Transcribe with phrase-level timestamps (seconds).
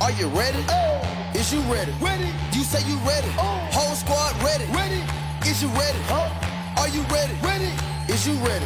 [0.00, 0.64] Are you ready?
[0.70, 1.02] Oh.
[1.34, 1.90] Is you ready?
[2.00, 2.30] Ready.
[2.52, 3.26] You say you ready.
[3.36, 3.58] Oh.
[3.72, 4.64] Whole squad ready.
[4.70, 5.02] Ready.
[5.42, 5.98] Is you ready?
[6.08, 6.30] Oh.
[6.78, 7.34] Are you ready?
[7.42, 7.72] Ready.
[8.06, 8.64] Is you ready?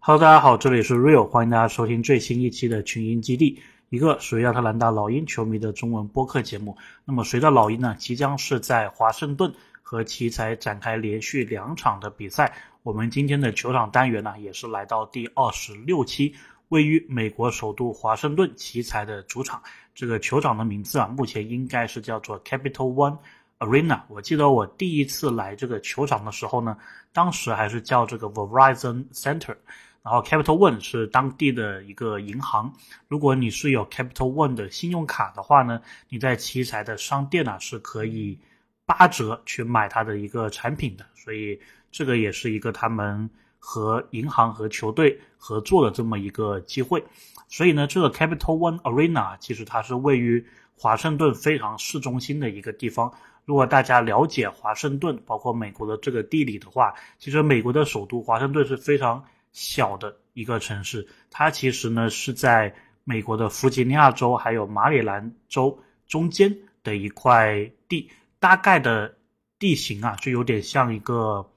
[0.00, 6.76] Hello，大家好，这里是 Real，欢迎大家收听最新一期的群英基地，一个属于亚特兰大老鹰球迷的中文播客节目。
[7.04, 12.52] 那么，随着老鹰呢即将是在华盛顿和奇才展开连续两场的比赛，
[12.82, 16.34] 我们今天的球场单元呢也是来到第二十六期。
[16.68, 19.62] 位于美国首都华盛顿奇才的主场，
[19.94, 23.18] 这个球场的名字啊，目前应该是叫做 Capital One
[23.58, 24.00] Arena。
[24.08, 26.76] 我记得我第一次来这个球场的时候呢，
[27.12, 29.54] 当时还是叫这个 Verizon Center，
[30.02, 32.72] 然后 Capital One 是当地的一个银行。
[33.08, 38.38] 如果你是有 Capital One 的信用卡的话呢，你在奇才的商店啊是可以
[38.86, 41.60] 八折去买它的一个产品的，所以
[41.92, 43.28] 这个也是一个他们。
[43.66, 47.02] 和银行和球队合作的这么一个机会，
[47.48, 50.46] 所以呢，这个 Capital One Arena 其实它是位于
[50.76, 53.10] 华盛顿非常市中心的一个地方。
[53.46, 61.08] 如果大家了解华盛顿，包括美国的这个地理的话，其实美国的首都华盛顿是非常小的一个城市。
[61.30, 69.16] 它其实呢是在美国的弗吉尼亚州还有马里兰州中间的一块地，大概的
[69.58, 71.50] 地形啊，就有点像一个。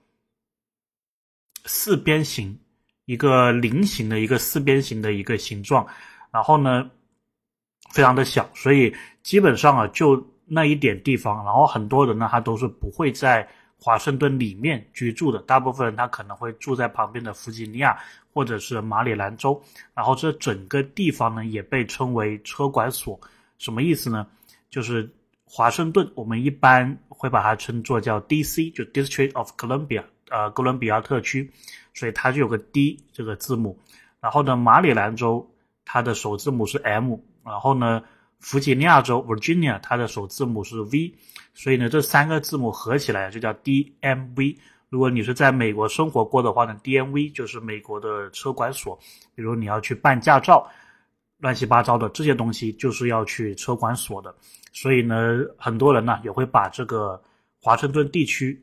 [1.67, 2.57] 四边形，
[3.05, 5.85] 一个菱形的一个四边形的一个形状，
[6.31, 6.89] 然后呢，
[7.91, 13.47] 非常的小，所以基本上啊，就那一点地方，然后很多人呢，他都是不会在
[13.79, 17.95] 华盛顿里面居住的，大部分人他可能会住在旁边的弗吉尼亚
[18.33, 19.61] 或者是马里兰州，
[19.93, 23.19] 然后这整个地方呢，也被称为车管所，
[23.57, 24.25] 什么意思呢？
[24.69, 25.09] 就是
[25.45, 30.03] 华盛顿，我们一般会把它称作叫 D.C.，就 District of Columbia。
[30.29, 31.49] 呃，哥伦比亚特区，
[31.93, 33.79] 所以它就有个 D 这个字母。
[34.19, 35.49] 然后呢，马里兰州
[35.85, 37.15] 它的首字母是 M。
[37.45, 38.03] 然后呢，
[38.39, 41.13] 弗吉尼亚州 Virginia 它的首字母是 V。
[41.53, 44.57] 所以呢，这三个字母合起来就叫 DMV。
[44.89, 48.99] 如果你是在美国生活过的话呢，DMV 就是美国的车管所。
[49.33, 50.69] 比如你要去办驾照，
[51.39, 54.35] 乱七八糟的这些东西就是要去车管所的。
[54.73, 57.21] 所以呢，很多人呢也会把这个
[57.61, 58.61] 华盛顿地区。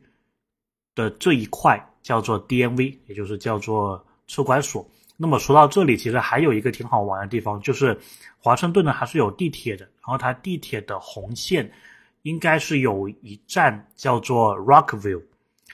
[0.95, 4.83] 的这一块叫做 DMV，也就是叫做车管所。
[5.17, 7.97] 那么说到这里，其实还有一个挺好玩的地方，就是
[8.39, 9.85] 华盛顿呢还是有地铁的。
[9.85, 11.71] 然后它地铁的红线
[12.23, 15.21] 应该是有一站叫做 Rockville。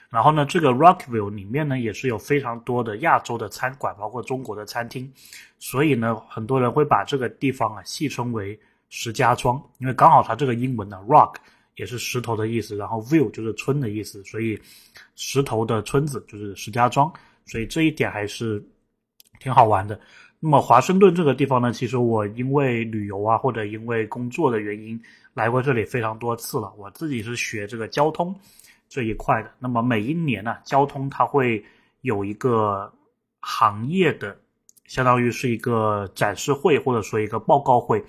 [0.10, 5.12] 然后呢，这个 Rockville 里面呢也是有非常多的亚洲的餐馆，包括中国的餐厅。
[5.58, 11.36] 所以呢，很多人会把这个地方啊戏称为石家庄，因为刚好它这个英文呢 Rock。
[11.76, 14.59] 也是石头的意思，然后 view 就是村的意思，所以
[15.16, 17.12] 石头的村子就是石家庄，
[17.46, 18.64] 所以这一点还是
[19.40, 20.00] 挺好玩的。
[20.40, 25.00] 那么华盛顿这个地方呢，其实我因为旅游啊，或者因为工作的原因
[25.34, 26.74] 来过这里非常多次了。
[26.78, 28.36] 我自己是学这个交通
[28.90, 31.64] 这一块的，那么每一年呢，交通它会
[32.02, 32.92] 有一个
[33.40, 34.36] 行业的，
[34.88, 38.04] 相当于是一个展示会或者说一个报告会。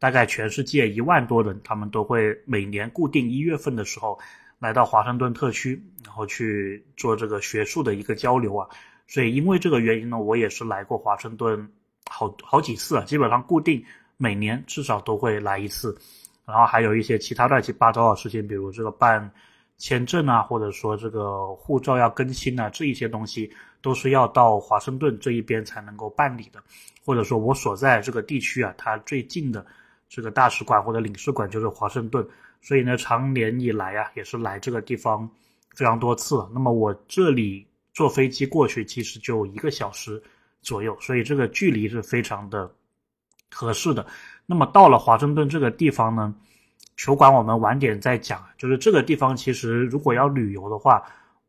[0.00, 4.18] 大概全世界一万多人，他们都会每年固定一月份的时候
[4.58, 8.66] 来到华盛顿特区，然后去做这个学术的一个交流啊。
[9.06, 11.70] 所以因为这个原因呢，我也是来过华盛顿
[12.08, 13.84] 好好几次啊，基本上固定
[14.16, 15.94] 每年至少都会来一次。
[16.46, 19.30] 然后还有一些其他乱七八糟的事情，比如这个办
[19.76, 26.62] 签证啊，或者说这个护照要更新啊，这一些东西都是要到华盛顿这一边才能够办理的。
[27.04, 29.66] 或者说我所在这个地区啊，它最近的。
[30.10, 32.26] 这个大使馆或者领事馆就是华盛顿，
[32.60, 35.30] 所以呢，长年以来啊，也是来这个地方
[35.76, 36.44] 非常多次。
[36.52, 40.20] 那么我这里坐飞机过去，其实就一个小时
[40.62, 42.68] 左右，所以这个距离是非常的
[43.52, 44.04] 合适的。
[44.46, 46.34] 那么到了华盛顿这个地方呢，
[46.96, 48.44] 球馆我们晚点再讲。
[48.58, 51.00] 就是这个地方其实如果要旅游的话，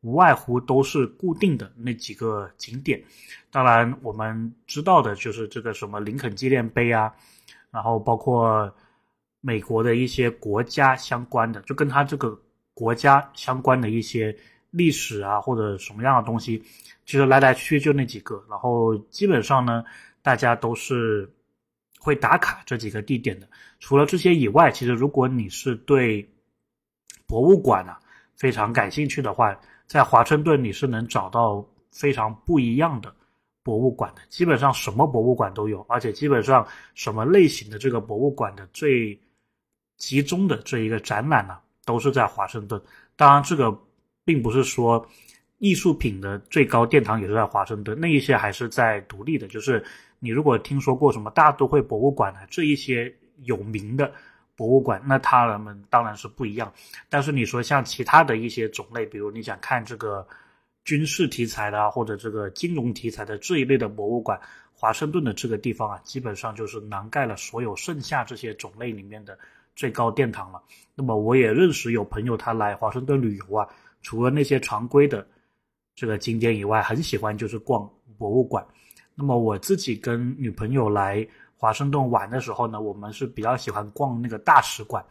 [0.01, 3.03] 无外乎都是固定的那几个景点。
[3.49, 7.11] 当然我们知道的就是这个什么林肯纪念碑啊。
[7.71, 8.71] 然后包括
[9.39, 12.39] 美国的一些国家相关的，就跟他这个
[12.73, 14.35] 国家相关的一些
[14.69, 16.61] 历史啊，或者什么样的东西，
[17.05, 18.43] 其实来来去去就那几个。
[18.49, 19.83] 然后基本上呢，
[20.21, 21.27] 大家都是
[21.99, 23.47] 会打卡这几个地点的。
[23.79, 26.29] 除了这些以外，其实如果你是对
[27.25, 27.99] 博物馆啊
[28.35, 29.57] 非常感兴趣的话，
[29.87, 33.13] 在华盛顿你是能找到非常不一样的。
[33.63, 39.19] 博物馆的基本上什么博物馆都有，而且基本上什么类型的这个博物馆的最
[39.97, 42.81] 集中的这一个展览呢，都是在华盛顿。
[43.15, 43.77] 当然，这个
[44.25, 45.05] 并不是说
[45.59, 49.47] 艺术品的最高殿堂也是在华盛顿，那一些还是在独立的。
[49.47, 49.83] 就是
[50.19, 53.13] 你如果听说过什么大都会博物馆啊这一些
[53.43, 54.11] 有名的
[54.55, 56.73] 博物馆，那他们当然是不一样。
[57.09, 60.27] 但是你说像其他的一些种类，比如你想看这个
[60.83, 64.39] 军事题材的或者这个金融题材的这一类的博物馆，
[64.73, 69.37] 华盛顿的这个地方啊，基本上就是囊盖了所有剩下这些种类里面的
[69.75, 70.61] 最高殿堂了。
[70.95, 73.67] 那么我也认识有朋友他来华盛顿旅游啊，
[74.01, 75.27] 除了那些常规的。
[75.93, 77.87] 这个景点以外，很喜欢就是逛
[78.17, 78.65] 博物馆。
[79.13, 85.05] 那么我自己跟女朋友来华盛顿玩的时候呢，我们是比较喜欢逛那个大使馆，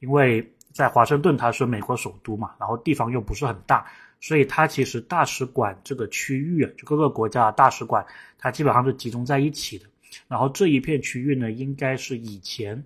[0.00, 3.86] 因为在华盛顿它是美国首都嘛，然后地方又不是很大，
[4.20, 8.04] 所以它其实大使馆这个区域啊，就各个国家的大使馆，
[8.38, 9.86] 它基本上是集中在一起的。
[10.26, 12.82] 然后这一片区域呢，应该是以前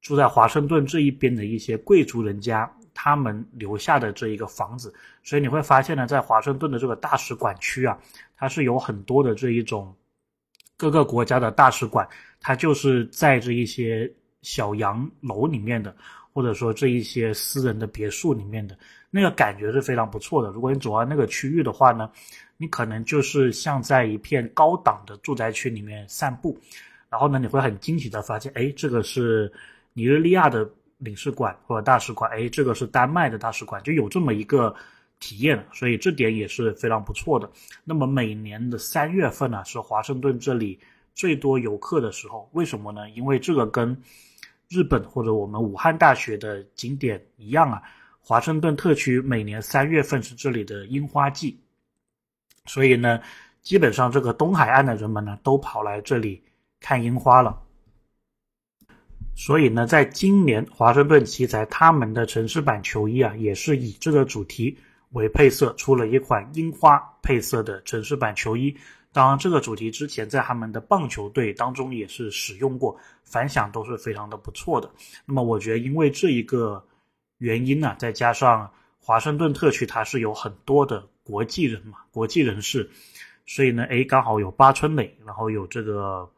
[0.00, 2.70] 住在华盛顿这一边的一些贵族人家。
[2.92, 4.92] 他们留下的这一个房子，
[5.22, 7.98] 所以你会发现呢，在华盛顿的这个大使馆区啊，
[8.36, 9.94] 它是有很多的这一种
[10.76, 12.06] 各个国家的大使馆，
[12.40, 15.96] 它就是在这一些小洋楼里面的，
[16.40, 18.74] 或者说这一些私人的别墅里面的，
[19.10, 20.50] 那个感觉是非常不错的。
[20.50, 22.10] 如果你走到那个区域的话呢，
[22.56, 26.58] 你可能就是像在一片高档的住宅区里面散步，
[27.10, 29.52] 然后呢，你会很惊喜的发现，哎，这个是
[29.92, 30.66] 尼日利亚的。
[31.02, 34.74] 领事馆或者大使馆，哎，这个是丹麦的大使馆，就有这么一个
[35.18, 37.50] 体验，所以这点也是非常不错的。
[37.84, 40.78] 那么每年的三月份呢，是华盛顿这里
[41.14, 43.08] 最多游客的时候，为什么呢？
[43.16, 43.96] 因为这个跟
[44.70, 47.82] 日本或者我们武汉大学的景点一样啊，
[48.20, 51.58] 华盛顿特区每年三月份是这里的樱花季，
[52.66, 53.20] 所以呢，
[53.62, 56.40] 基本上这个东海岸的人们呢，都跑来这里
[56.78, 57.60] 看樱花了。
[59.34, 64.78] 所以呢，在今年华盛顿奇才他们的城市版球衣啊，也是以这个主题
[65.10, 68.76] 为配色，出了一款樱花配色的城市版球衣。
[69.12, 74.90] 当然，这个主题之前在他们的棒球队当中也是使用过，反响都是非常的不错的。
[75.24, 76.84] 那么，我觉得因为这一个
[77.38, 82.90] 原因呢，再加上华盛顿特区它是有很多的国际人嘛，国际人士，
[83.46, 86.30] 所以呢，哎，刚好有八村垒，然后有这个。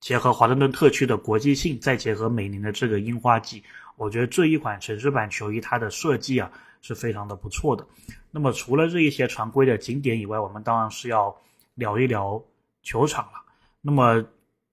[0.00, 3.62] 结合华盛顿特区的国际性，再结合每年的这个樱花季，
[3.96, 7.86] 我觉得这一款城市版球衣它的设计啊是非常的不错的。
[8.30, 11.36] 那么除了这一些常规的景点以外，我们当然是要
[11.80, 12.40] 聊一聊
[12.84, 13.42] 球场了。
[13.80, 14.24] 那么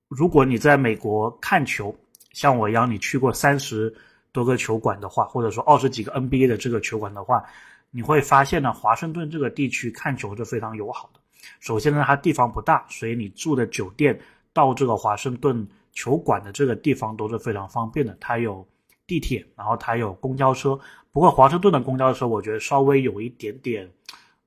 [0.07, 1.95] 如果你在美国看球，
[2.33, 3.91] 像我一样你去过三十
[4.31, 7.43] 多个球馆的话，或者说二十几个 NBA 的这个球馆的话，
[7.89, 11.19] 你会发现呢，华盛顿这个地区看球是非常友好的。
[11.59, 14.19] 首先呢，它地方不大，所以你住的酒店。
[14.53, 18.67] 到这个华盛顿球馆的这个地方都是非常方便的，它有
[19.05, 20.79] 地铁，然后它有公交车。
[21.11, 23.87] 不过华盛顿的公交车我觉得稍微有一点点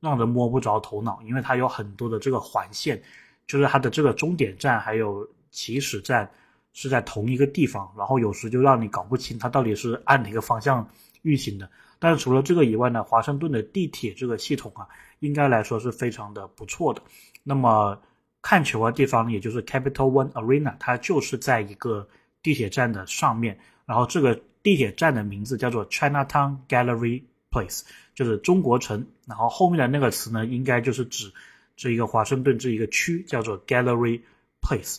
[0.01, 3.01] 让人摸不着头脑，因为它有很多的这个环线，
[3.47, 6.29] 就是它的这个终点站还有起始站
[6.73, 10.89] 是在同一个地方，然后有时就让你搞不清它到底是按哪个方向
[11.23, 11.71] 运行的。
[11.99, 14.89] 但是除了这个以外呢，华盛顿的地铁这个系统啊，
[15.19, 17.03] 应该来说是非常的不错的。
[17.43, 18.01] 那么。
[18.43, 22.09] 看球的地方，也就是 Capital One Arena，它就是在一个
[22.43, 23.59] 地铁站的上面。
[23.85, 27.83] 然后这个地铁站的名字叫做 Chinatown Gallery Place，
[28.15, 29.07] 就是中国城。
[29.27, 31.33] 然后后面的那个词呢，应该就是指
[31.77, 34.21] 这一个华盛顿这一个区叫做 Gallery
[34.63, 34.99] Place。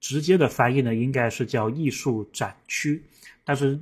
[0.00, 3.02] 直接的翻译呢，应该是叫艺术展区。
[3.44, 3.80] 但是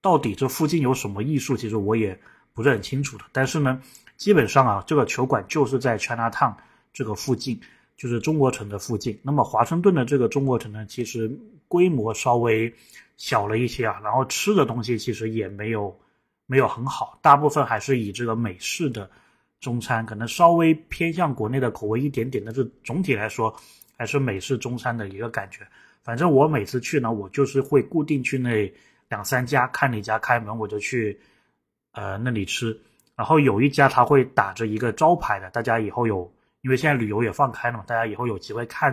[0.00, 2.18] 到底这附近有什么艺术，其实我也
[2.54, 3.24] 不是很清楚的。
[3.32, 3.82] 但是呢，
[4.16, 6.54] 基本上啊，这个球馆就是在 Chinatown
[6.92, 7.60] 这个附近。
[7.98, 11.28] 就是中国城的附近，那么华盛顿的这个中国城呢，其实
[11.66, 12.72] 规模稍微
[13.16, 15.98] 小了一些啊，然后吃的东西其实也没有
[16.48, 19.08] 没有很好，大部分还是以这个美式的
[19.60, 23.54] 中餐，可能稍微偏向国内的口味一点点，但是总体来说
[23.96, 25.60] 还是美式中餐的一个感觉。
[26.02, 28.68] 反正我每次去呢，我就是会固定去那
[29.08, 31.16] 两三家，看哪家开门我就去
[31.92, 32.76] 呃那里吃，
[33.14, 36.28] 然后有一家他会打着一个招牌的，大家以后有。
[36.62, 38.92] 因为现在旅游也放开了嘛，大家以后有机会看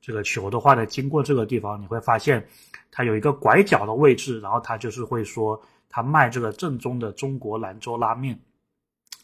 [0.00, 2.42] 这个球的话呢，经过这个地方，你会发现
[2.90, 5.60] 它有一个拐角的位置，然后他就是会说
[5.94, 8.36] 他卖这个正宗的中国兰州拉面。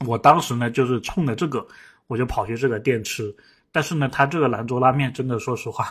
[0.07, 1.67] 我当时呢就是冲着这个，
[2.07, 3.35] 我就跑去这个店吃。
[3.73, 5.87] 但是呢，他这个兰州拉面真的说实话，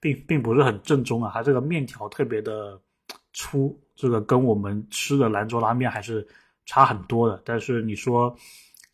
[0.00, 2.80] 并并不是很正宗啊，它这个面条特别的
[3.34, 6.26] 粗，这个跟我们吃的兰州拉面还是
[6.64, 7.42] 差很多的。
[7.44, 8.34] 但是你说。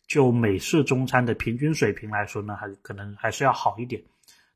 [0.09, 4.01] 就美式中餐的平均水平来说呢，还可能还是要好一点。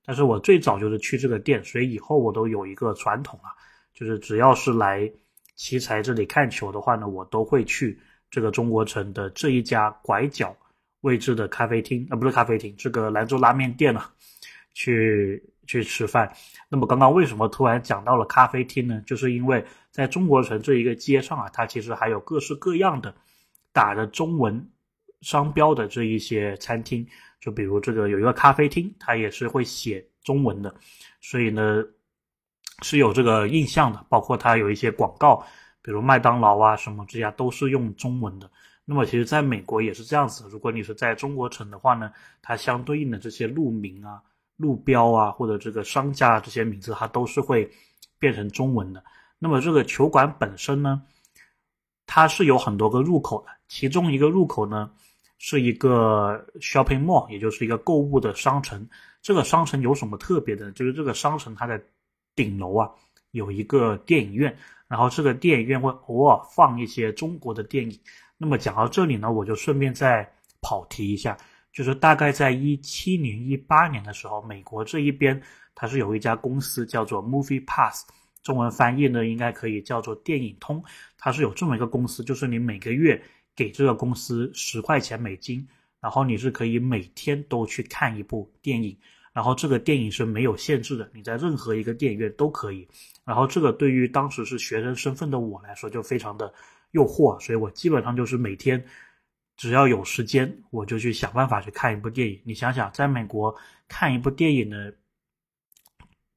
[0.03, 3.53] 但是我最早就是去这个店，所以以后我都有一个传统啊，
[3.93, 5.07] 就是只要是来
[5.55, 10.55] 奇才这里看球的话呢，我都会去这个中国城的这一家拐角
[11.01, 14.09] 位置的咖啡厅啊，不是咖啡厅，这个兰州拉面店啊，
[14.73, 16.31] 去去吃饭。
[16.69, 19.03] 那么刚刚为什么突然讲到了咖啡厅呢？
[19.05, 23.13] 就是因为在中国城这一个街上啊，它其实还有各式各样的
[23.71, 24.69] 打着中文
[25.21, 27.07] 商标的这一些餐厅。
[27.39, 30.73] 就比如这个有一个咖啡厅，它也是会写中文的，
[31.19, 31.83] 所以呢
[32.81, 34.05] 是有这个印象的。
[34.09, 35.45] 包括它有一些广告，
[35.81, 38.49] 比如麦当劳啊什么这些都是用中文的。
[38.85, 42.11] 那么其实在美国也是这样子，如果你是在中国城的话呢，
[42.41, 44.21] 它相对应的这些路名啊、
[44.57, 47.69] 路标啊或者这个商家这些名字，它都是会
[48.19, 49.03] 变成中文的。
[49.39, 51.01] 那么这个球馆本身呢，
[52.05, 54.89] 它是有很多个入口的，其中一个入口呢。
[55.45, 58.87] 是一个 shopping mall，也就是一个购物的商城。
[59.21, 60.71] 这个商城有什么特别的？
[60.71, 61.77] 就是这个商城它的
[62.35, 62.89] 顶楼啊
[63.31, 64.55] 有一个电影院，
[64.87, 67.99] 然后这个电影院会偶尔放一些中国的电影。
[68.37, 70.29] 那么讲到这里呢，我就顺便再
[70.61, 71.37] 跑题一下，
[71.71, 75.41] 就是大概在一七年、一八年的时候，美国这一边
[75.75, 78.05] 它是有一家公司叫做 Movie Pass，
[78.41, 80.83] 中文翻译呢应该可以叫做电影通。
[81.17, 83.23] 它是有这么一个公司，就是你每个月。
[83.55, 85.67] 给这个公司十块钱美金，
[86.01, 88.97] 然后你是可以每天都去看一部电影，
[89.33, 92.87] 然后这个电影是没有限制的，你在任何一个电影院都可以。
[93.25, 96.53] 然后这个对于当时是学生身份的我来说就非常的
[96.91, 98.85] 诱惑，所以我基本上就是每天
[99.57, 102.39] 只要有时间，我就去想办法去看一部电影。
[102.45, 103.53] 你想想，在美国
[103.87, 104.93] 看一部电影的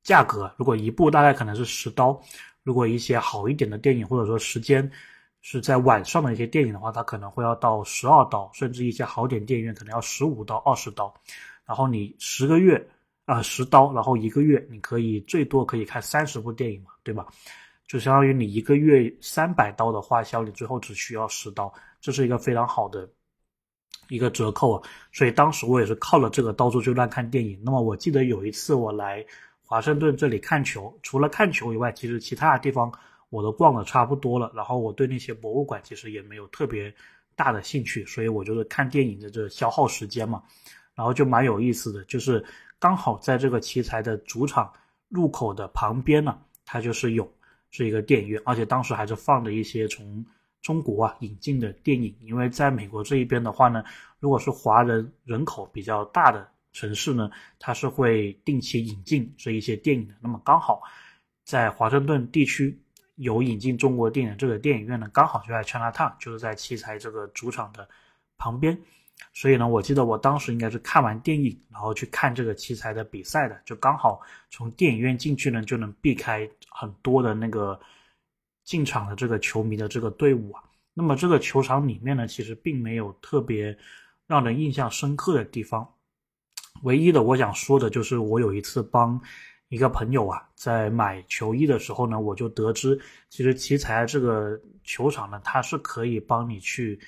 [0.03, 2.21] 价格，如果一部大概可能是十刀，
[2.63, 4.91] 如果一些好一点的电影或者说时间。
[5.43, 11.15] 是在晚上的一些电影的话，它可能会要到十二刀，甚至一些好点电影院可能要十五到二十刀。
[11.67, 12.89] 然后你十个月
[13.25, 17.27] 啊十刀，然后一个月你可以最多可以看三十部电影嘛，对吧？
[17.87, 23.09] 就相当于你一个月三百刀的花销，你最后只需要十刀，这是一个非常好的
[24.09, 24.89] 一个折扣啊。
[25.13, 27.61] 所以当时我也是靠了这个到处去乱看电影。
[27.65, 29.25] 那么我记得有一次我来
[29.65, 32.93] 华盛顿这里看球，除了看球以外，其实其他的地方。
[33.29, 36.95] 我都逛的差不多了，然后我对那些博物馆其实也没有特别
[37.35, 40.41] 大的兴趣，所以我就是看电影的这消耗时间嘛，
[40.97, 42.45] 然后就蛮有意思的，就是
[42.81, 44.73] 刚好在这个奇才的主场
[45.09, 47.31] 入口的旁边呢，它就是有
[47.71, 50.25] 是一个电影院，而且当时还是放的一些从
[50.61, 53.85] 中国啊引进的电影，因为在美国这一边的话呢，
[54.19, 60.83] 如果是华人人口比较大的城市呢，它是会定期引进这一些电影的，那么刚好
[61.45, 62.77] 在华盛顿地区。
[63.19, 67.89] 有引进中国电影这个电影院呢，刚好就在 Chinatown，就是在奇才这个主场的
[68.37, 68.79] 旁边，
[69.37, 77.79] 所以呢，我记得我当时应该是看完电影，然后去看这个奇才的比赛的，就刚好从电影院进去呢，就能避开很多的那个
[78.65, 80.65] 进场的这个球迷的这个队伍啊。
[80.95, 83.77] 那么这个球场里面呢，其实并没有特别
[84.27, 85.87] 让人印象深刻的地方，
[86.83, 89.21] 唯一的我想说的就是我有一次帮。
[89.69, 92.97] 一个朋友啊，在买球衣的时候呢，我就得知，
[93.29, 96.99] 其实奇才这个球场呢，它是可以帮你去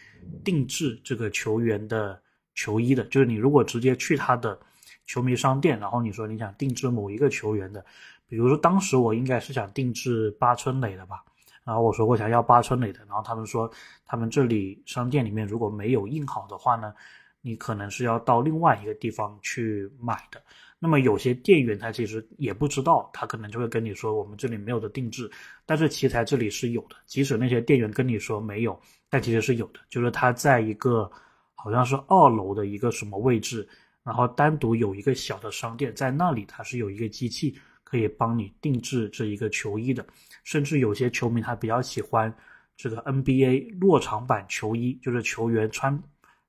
[0.44, 2.20] 定制这个球员的
[2.54, 3.04] 球衣的。
[3.04, 4.58] 就是你如果直接去他的
[5.06, 7.84] 球迷商店，然后你说你想定制某一个球员的，
[8.26, 11.22] 比如说当时我应该是想定制八村垒的吧，
[11.62, 13.70] 然后我说我想要八村垒的，然后他们说
[14.04, 16.92] 他们这里商店里面如果没有印好的话呢，
[17.40, 20.42] 你可能是要到另外一个地方去买的。
[20.80, 25.28] 那么有些店员他其实也不知道，他可能就会跟你说我们这里没有的定制，
[25.66, 26.94] 但是奇才这里是有的。
[27.04, 28.80] 即使那些店员跟你说没有，
[29.10, 29.80] 但其实是有的。
[29.88, 31.10] 就是他在一个
[31.56, 33.68] 好像是二楼的一个什么位置，
[34.04, 40.06] 然后单独有一个小的商店，在那里他是有一个机器可以帮你定制这一个球衣的。
[40.44, 42.32] 甚至有些球迷他比较喜欢
[42.76, 46.00] 这个 NBA 落场版球衣，就是球员穿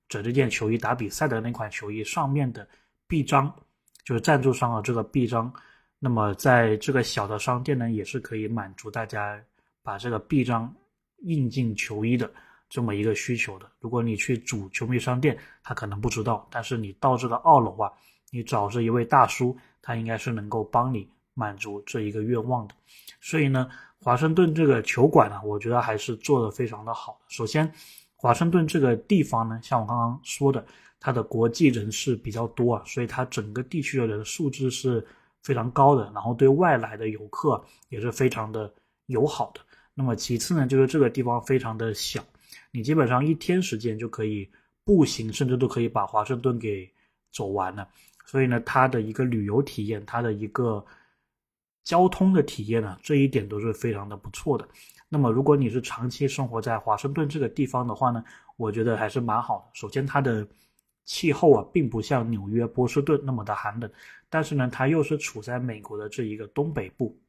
[0.08, 2.68] 着这件球衣打比赛的那款球衣上面的
[3.08, 3.52] 臂章。
[4.10, 5.54] 就是赞助商的这个臂章，
[6.00, 9.40] 那么在这个小的商店呢，也是可以满足大家
[9.84, 10.74] 把这个臂章
[11.20, 12.28] 印进球衣的
[12.72, 13.70] 这么一个需求的。
[13.80, 17.92] 如果你去主球迷商店，他可能不知道，但是你到这个二楼啊，
[18.32, 22.74] 你找这一位大叔，他应该是能够帮你满足这一个愿望的。
[23.22, 23.70] 所以呢，
[24.02, 27.20] 华盛顿这个球馆呢，我觉得还是做的非常的好。
[27.28, 27.72] 首先，
[28.16, 30.66] 华盛顿这个地方呢，像我刚刚说的。
[31.00, 35.06] 它的国际人士比较多啊，所以它整个地区的人素质是
[35.44, 38.72] 非常高的，然后对外来的游客也是非常的
[39.06, 39.62] 友好的。
[39.94, 42.24] 那么其次呢，就是这个地方非常的小，
[42.72, 44.50] 你基本上一天时间就可以
[44.84, 46.90] 步行，甚至都可以把华盛顿给
[47.32, 47.88] 走完了。
[48.26, 50.86] 所以呢，它的一个旅游体验，它的一个
[51.84, 54.68] 交通的体验呢，这一点都是非常的不错的。
[55.10, 58.24] 那么如果你是长期生活在华盛顿这个地方的话呢，
[58.58, 59.72] 我觉得还是蛮好的。
[59.74, 60.48] 首先它的
[61.06, 63.92] 气候啊，并不像纽约、波士顿那么的寒冷，
[64.30, 67.20] 但是呢，它又是处在美国的这一个东北部，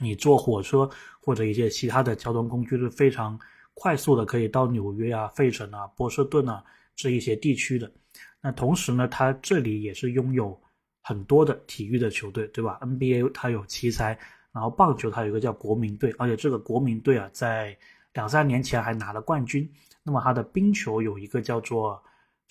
[0.00, 0.88] 你坐火车
[1.20, 3.38] 或者一些其他的交通工具是非常
[3.74, 6.64] 快速的，可以到纽约啊、费城啊、波士顿啊
[6.96, 7.92] 这一些地区的。
[8.40, 10.58] 那同时呢，它这里也是拥有
[11.02, 14.18] 很多的体育的球队，对吧？NBA 它有奇才，
[14.52, 17.76] 然后棒球它有一个叫国民队，而且这个国民队啊，在
[18.14, 19.70] 两三年前还拿了冠军。
[20.02, 22.02] 那么它的冰球有一个叫做。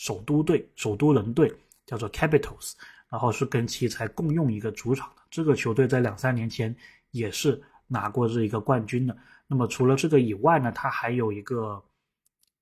[0.02, 1.54] 首都队、首都人队
[1.86, 2.74] 叫做 Capitals，
[3.08, 5.22] 然后是跟奇才共用一个主场的。
[5.30, 6.76] 这个球队在两三年前
[7.12, 9.16] 也是拿过这一个冠军的。
[9.46, 11.80] 那么除了这个以外呢，它还有一个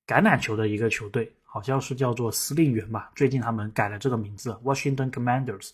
[0.05, 3.09] 橄榄球的一个球队，好像是叫做司令员吧。
[3.15, 5.69] 最近他们改了这个名字，Washington Commanders。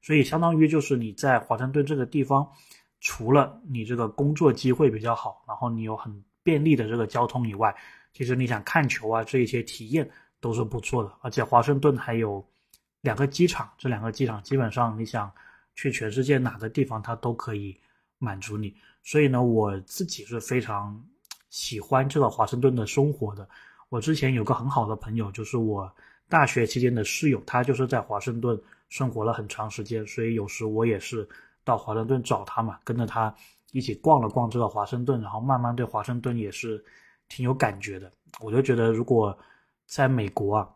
[0.00, 2.48] 所以相当于就是你在华盛顿这个地方，
[3.00, 7.74] 除了你这个工作机会比较好，然后你有很便利的这个交通以外，
[8.12, 10.08] 其实你想看球啊这一些体验。
[10.40, 12.44] 都是不错的，而且华盛顿还有
[13.00, 15.30] 两个机场，这两个机场基本上你想
[15.74, 17.76] 去全世界哪个地方，它都可以
[18.18, 18.74] 满足你。
[19.02, 21.02] 所以呢，我自己是非常
[21.50, 23.48] 喜欢这个华盛顿的生活的。
[23.88, 25.90] 我之前有个很好的朋友，就是我
[26.28, 31.26] 大学期间的室友，他就是在华盛顿生活了很长时间，所以有时我也是
[31.64, 33.34] 到华盛顿找他嘛，跟着他
[33.72, 36.84] 一起逛了逛这个华盛顿，然后慢慢对华盛顿也是
[37.28, 38.12] 挺有感觉的。
[38.40, 39.36] 我就觉得如果
[39.88, 40.68] 在美国啊，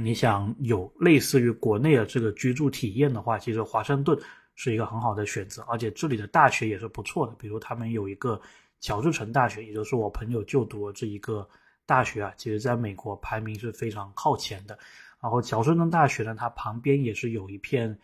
[0.00, 4.16] 你想有类似于国内的这个居住体验的话，其实华盛顿
[4.54, 7.34] 是一个很好的选择，而且这里的大学也是不错的。
[7.34, 8.40] 比如他们有一个
[8.80, 11.46] 乔治城大学，也就是我朋友就读的这一个
[11.86, 14.78] 大学啊，其实在美国排名是非常靠前的。
[15.20, 17.98] 然后乔治城大学呢，它旁边也是有一片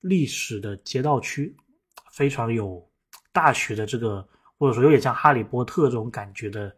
[0.00, 1.54] 历史的街道区，
[2.10, 2.82] 非常有
[3.30, 4.26] 大学的这个，
[4.56, 6.74] 或者说有点像哈利波特这种感觉的。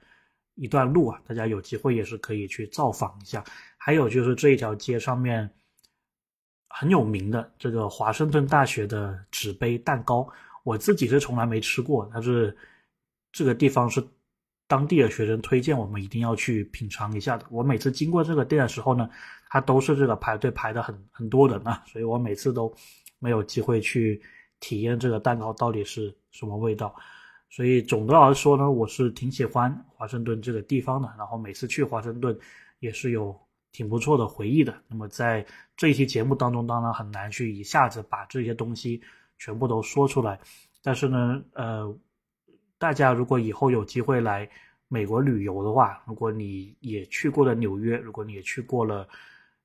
[0.55, 3.43] 一段路啊，大家有机会也是可以去造访一下。
[3.77, 5.49] 还有就是这一条街上面
[6.69, 10.29] 很有名的这个华盛顿大学的纸杯蛋糕，
[10.63, 12.57] 我自己是从来没吃过，但是
[13.33, 14.03] 这个地方是
[14.69, 17.45] 当地的学生推荐我们一定要去品尝一下的。
[17.51, 19.09] 我每次经过这个店的时候呢，
[19.49, 22.75] 它都是这个排队排的很很多人啊， 所以我每次都
[23.19, 24.23] 没有机会去
[24.61, 26.95] 体验这个蛋糕到底是什么味道。
[27.55, 31.13] 所以总的来说呢，我是挺喜欢华盛顿这个地方的。
[31.19, 32.37] 然后每次去华盛顿
[32.79, 33.39] 也是有
[33.73, 34.75] 挺不错的回忆的。
[34.89, 35.45] 那么在
[35.77, 39.03] 这一期节目当中，当然很难去一下子把这些东西
[39.39, 40.41] 全部都说出来。
[40.83, 41.95] 但是呢，呃，
[42.79, 44.49] 大家如果以后有机会来
[44.89, 49.07] 美国旅游的话，如果你也去过了纽约，如果你也去过了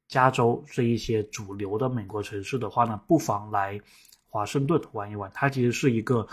[0.10, 3.80] 加州这一些主流的美国城市的话呢，不妨来
[4.26, 5.32] 华盛顿玩一玩。
[5.34, 6.28] 它其实是一个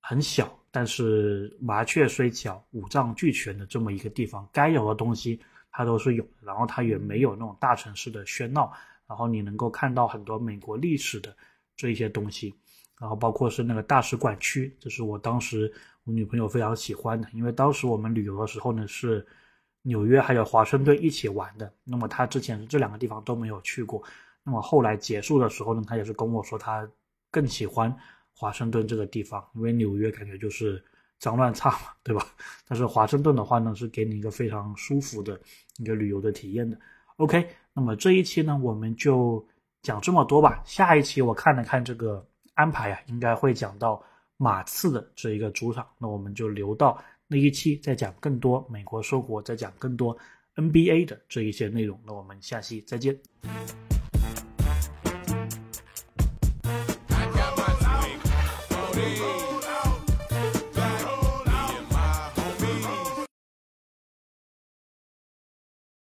[0.00, 0.52] 很小。
[0.76, 5.38] 但是麻雀虽小，五脏俱全的这么一个地方，该有的东西
[5.70, 6.26] 它都是有。
[6.42, 8.72] 然后它也没有那种大城市的喧闹。
[9.06, 11.32] 然后你能够看到很多美国历史的
[11.76, 12.52] 这一些东西。
[12.98, 19.24] 然后包括是那个大使馆区，这是我当时我女朋友非常喜欢的，因为当时我们旅游的时候呢是
[19.82, 21.72] 纽约还有华盛顿一起玩的。
[21.84, 24.02] 那么她之前这两个地方都没有去过。
[24.42, 26.84] 那么后来结束的时候呢，她也是跟我说她
[27.30, 27.96] 更喜欢。
[28.36, 30.82] 华盛顿这个地方，因为纽约感觉就是
[31.18, 32.26] 脏乱差嘛， 对吧？
[32.66, 35.40] 但是华盛顿的话呢，是给你一个非常舒服的
[35.78, 36.76] 一个旅游的体验的。
[37.16, 39.46] OK，那么这一期呢，我们就
[39.82, 40.60] 讲这么多吧。
[40.64, 44.02] 下一期我看了看这个安排啊，应该会讲到
[44.36, 50.16] 马刺的这一个主场，那我们就留到那一期再讲更多美国生活，再讲更多
[50.56, 51.98] NBA 的这一些内容。
[52.04, 53.16] 那我们下期再见。